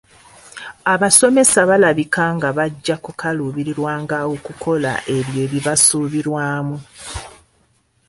[0.93, 6.77] Abasomesa balabika nga bajja kukaluubirirwanga okukola ebyo ebibasuubirwamu.